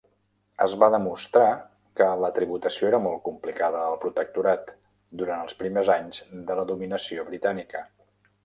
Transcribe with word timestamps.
Es 0.65 0.71
va 0.83 0.87
demostrar 0.93 1.49
que 1.99 2.07
la 2.21 2.31
tributació 2.37 2.89
era 2.89 3.01
molt 3.05 3.21
complicada 3.27 3.83
al 3.91 3.99
protectorat, 4.07 4.75
durant 5.23 5.45
els 5.47 5.59
primers 5.63 5.95
anys 5.99 6.25
de 6.51 6.61
la 6.63 6.65
dominació 6.73 7.31
britànica. 7.33 7.85